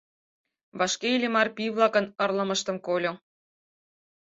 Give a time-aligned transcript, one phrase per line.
[0.79, 3.13] Вашке Иллимар пий-влакын ырлымыштым кольо.